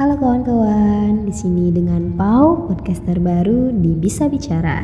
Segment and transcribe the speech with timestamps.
[0.00, 4.80] Halo kawan-kawan, di sini dengan Pau, podcaster baru di Bisa Bicara.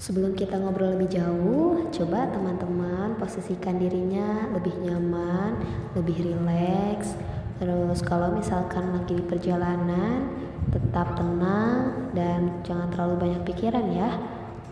[0.00, 5.60] Sebelum kita ngobrol lebih jauh, coba teman-teman posisikan dirinya lebih nyaman,
[5.92, 7.12] lebih rileks.
[7.60, 10.32] Terus kalau misalkan lagi di perjalanan,
[10.72, 14.08] tetap tenang dan jangan terlalu banyak pikiran ya.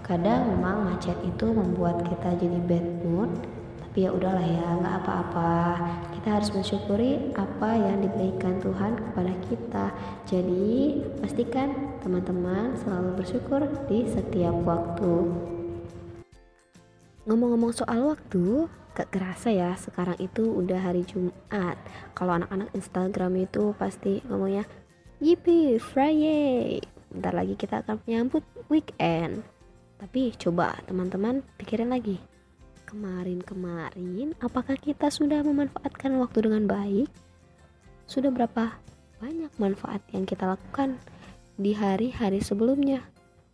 [0.01, 3.29] Kadang memang macet itu membuat kita jadi bad mood,
[3.95, 5.55] tapi ya udahlah ya nggak apa-apa.
[6.19, 9.87] Kita harus mensyukuri apa yang diberikan Tuhan kepada kita.
[10.27, 15.31] Jadi pastikan teman-teman selalu bersyukur di setiap waktu.
[17.31, 18.67] Ngomong-ngomong soal waktu
[18.99, 21.79] gak kerasa ya sekarang itu udah hari Jumat.
[22.19, 24.67] Kalau anak-anak Instagram itu pasti ngomongnya
[25.23, 26.83] Yippee Friday.
[27.15, 29.47] Bentar lagi kita akan menyambut weekend.
[30.03, 32.34] Tapi coba teman-teman pikirin lagi
[32.95, 37.11] kemarin-kemarin apakah kita sudah memanfaatkan waktu dengan baik?
[38.07, 38.79] Sudah berapa
[39.19, 41.03] banyak manfaat yang kita lakukan
[41.59, 43.03] di hari-hari sebelumnya?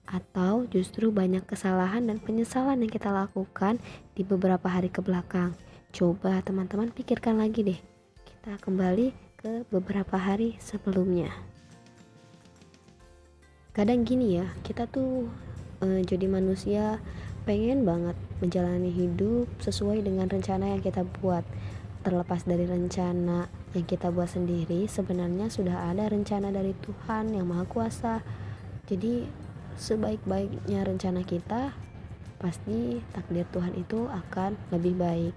[0.05, 3.81] Atau justru banyak kesalahan dan penyesalan yang kita lakukan
[4.12, 5.56] di beberapa hari ke belakang?
[5.89, 7.81] Coba teman-teman pikirkan lagi deh.
[8.20, 11.33] Kita kembali ke beberapa hari sebelumnya.
[13.72, 15.33] Kadang gini ya, kita tuh
[15.81, 17.00] uh, jadi manusia
[17.51, 21.43] pengen banget menjalani hidup sesuai dengan rencana yang kita buat.
[22.06, 27.67] Terlepas dari rencana yang kita buat sendiri sebenarnya sudah ada rencana dari Tuhan yang Maha
[27.67, 28.23] Kuasa.
[28.87, 29.27] Jadi
[29.75, 31.75] sebaik-baiknya rencana kita
[32.39, 35.34] pasti takdir Tuhan itu akan lebih baik.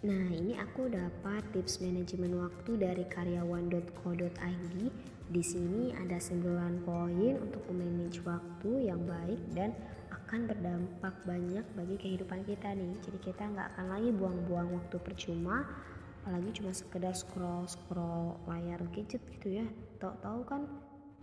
[0.00, 4.76] Nah, ini aku dapat tips manajemen waktu dari karyawan.co.id.
[5.24, 9.72] Di sini ada 9 poin untuk memanage waktu yang baik dan
[10.12, 12.92] akan berdampak banyak bagi kehidupan kita nih.
[13.00, 15.64] Jadi kita nggak akan lagi buang-buang waktu percuma
[16.24, 19.66] apalagi cuma sekedar scroll scroll layar gadget gitu ya.
[20.00, 20.64] Tahu-tahu kan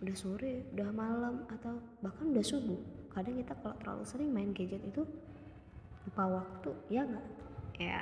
[0.01, 2.81] udah sore udah malam atau bahkan udah subuh.
[3.13, 5.05] Kadang kita kalau terlalu sering main gadget itu
[6.09, 7.25] lupa waktu ya nggak
[7.89, 8.01] ya.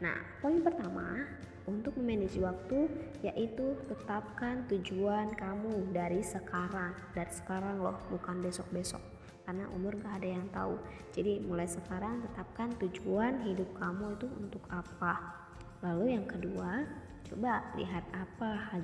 [0.00, 1.26] Nah poin pertama
[1.68, 2.88] untuk memanage waktu
[3.20, 9.04] yaitu tetapkan tujuan kamu dari sekarang dari sekarang loh bukan besok-besok.
[9.44, 10.76] Karena umur gak ada yang tahu.
[11.12, 15.44] Jadi mulai sekarang tetapkan tujuan hidup kamu itu untuk apa.
[15.80, 16.84] Lalu yang kedua
[17.28, 18.80] coba lihat apa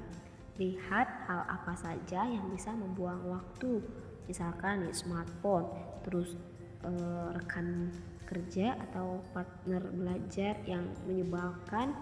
[0.57, 3.85] lihat hal apa saja yang bisa membuang waktu.
[4.25, 5.69] Misalkan nih smartphone
[6.01, 6.33] terus
[6.81, 7.93] eh, rekan
[8.25, 11.95] kerja atau partner belajar yang menyebalkan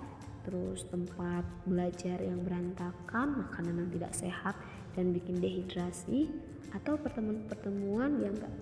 [0.43, 4.55] terus tempat belajar yang berantakan makanan yang tidak sehat
[4.99, 6.31] dan bikin dehidrasi
[6.75, 8.55] atau pertemuan-pertemuan yang gak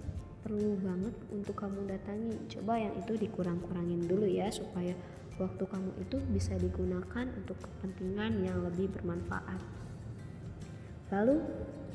[0.44, 2.36] perlu banget untuk kamu datangi.
[2.58, 4.92] Coba yang itu dikurang-kurangin dulu ya supaya
[5.40, 9.60] waktu kamu itu bisa digunakan untuk kepentingan yang lebih bermanfaat.
[11.10, 11.42] Lalu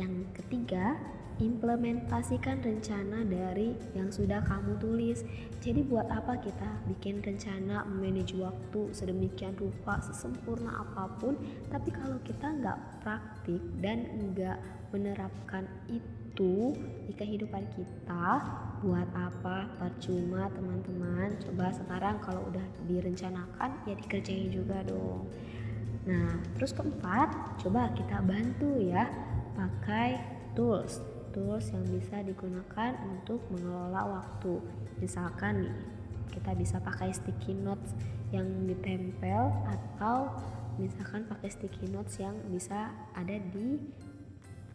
[0.01, 0.97] yang ketiga
[1.39, 5.27] implementasikan rencana dari yang sudah kamu tulis.
[5.59, 11.35] Jadi buat apa kita bikin rencana manage waktu sedemikian rupa sesempurna apa pun,
[11.67, 14.59] tapi kalau kita nggak praktik dan nggak
[14.95, 16.75] menerapkan itu
[17.07, 18.43] di kehidupan kita
[18.83, 19.67] buat apa?
[19.79, 21.35] Percuma teman-teman.
[21.43, 25.27] Coba sekarang kalau udah direncanakan ya dikerjain juga dong.
[26.05, 29.09] Nah terus keempat coba kita bantu ya
[29.55, 30.21] pakai
[30.53, 34.63] tools tools yang bisa digunakan untuk mengelola waktu.
[35.03, 35.75] Misalkan nih
[36.31, 37.91] kita bisa pakai sticky notes
[38.31, 40.31] yang ditempel atau
[40.79, 43.83] misalkan pakai sticky notes yang bisa ada di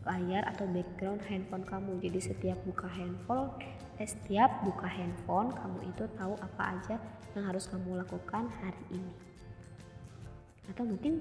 [0.05, 1.97] layar atau background handphone kamu.
[2.05, 3.57] Jadi setiap buka handphone
[3.97, 6.97] eh, setiap buka handphone kamu itu tahu apa aja
[7.33, 9.30] yang harus kamu lakukan hari ini
[10.71, 11.19] atau mungkin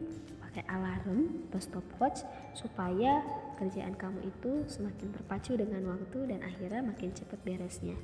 [0.50, 2.26] pakai alarm atau stopwatch
[2.58, 3.22] supaya
[3.58, 7.98] kerjaan kamu itu semakin terpacu dengan waktu dan akhirnya makin cepat beresnya.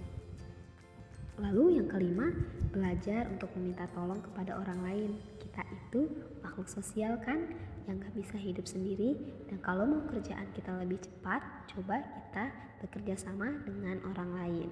[1.36, 2.32] Lalu yang kelima
[2.72, 5.12] belajar untuk meminta tolong kepada orang lain.
[5.36, 6.08] Kita itu
[6.40, 7.52] makhluk sosial kan
[7.92, 9.20] yang gak bisa hidup sendiri.
[9.52, 11.44] Dan kalau mau kerjaan kita lebih cepat
[11.76, 12.46] coba kita
[12.80, 14.70] bekerja sama dengan orang lain.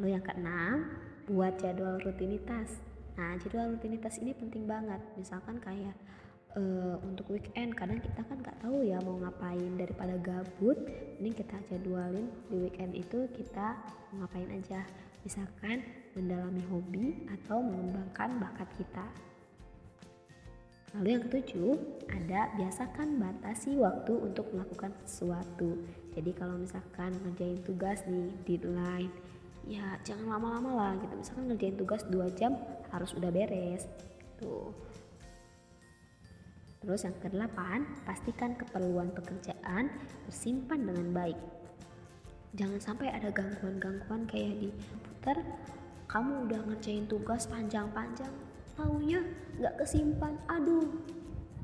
[0.00, 0.96] Lalu yang keenam
[1.28, 2.80] buat jadwal rutinitas
[3.16, 5.96] nah jadwal rutinitas ini penting banget misalkan kayak
[6.56, 10.78] uh, untuk weekend kadang kita kan nggak tahu ya mau ngapain daripada gabut
[11.20, 13.76] ini kita jadwalin di weekend itu kita
[14.12, 14.80] mau ngapain aja
[15.22, 15.84] misalkan
[16.16, 19.06] mendalami hobi atau mengembangkan bakat kita
[20.92, 21.72] Lalu yang ketujuh,
[22.12, 25.80] ada biasakan batasi waktu untuk melakukan sesuatu.
[26.12, 29.08] Jadi kalau misalkan ngerjain tugas di deadline,
[29.64, 31.16] ya jangan lama-lama lah gitu.
[31.16, 32.52] Misalkan ngerjain tugas 2 jam
[32.92, 33.88] harus udah beres.
[34.38, 34.70] Tuh.
[36.82, 39.88] Terus yang kedelapan, pastikan keperluan pekerjaan
[40.26, 41.38] tersimpan dengan baik.
[42.58, 45.40] Jangan sampai ada gangguan-gangguan kayak di komputer,
[46.10, 48.28] kamu udah ngerjain tugas panjang-panjang,
[48.76, 49.24] taunya
[49.56, 50.84] nggak kesimpan, aduh,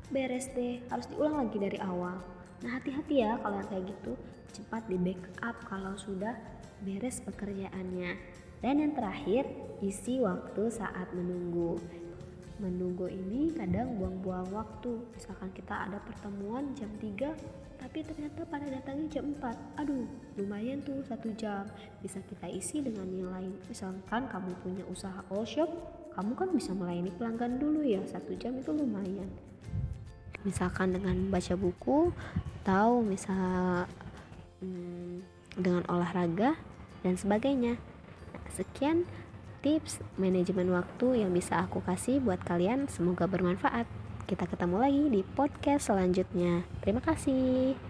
[0.09, 2.17] beres deh, harus diulang lagi dari awal.
[2.65, 4.11] Nah hati-hati ya kalau yang kayak gitu,
[4.55, 6.33] cepat di backup kalau sudah
[6.81, 8.17] beres pekerjaannya.
[8.59, 9.47] Dan yang terakhir,
[9.79, 11.79] isi waktu saat menunggu.
[12.59, 14.99] Menunggu ini kadang buang-buang waktu.
[15.15, 20.03] Misalkan kita ada pertemuan jam 3 tapi ternyata pada datangnya jam 4 aduh
[20.35, 21.63] lumayan tuh satu jam.
[22.03, 23.55] Bisa kita isi dengan yang lain.
[23.71, 25.71] Misalkan kamu punya usaha all shop
[26.19, 28.03] kamu kan bisa melayani pelanggan dulu ya.
[28.03, 29.31] Satu jam itu lumayan.
[30.43, 32.11] Misalkan dengan baca buku
[32.59, 33.87] atau misal
[34.59, 35.23] hmm,
[35.55, 36.59] dengan olahraga
[37.07, 37.79] dan sebagainya
[38.53, 39.07] sekian
[39.59, 42.87] tips manajemen waktu yang bisa aku kasih buat kalian.
[42.87, 43.87] Semoga bermanfaat.
[44.29, 46.63] Kita ketemu lagi di podcast selanjutnya.
[46.85, 47.88] Terima kasih.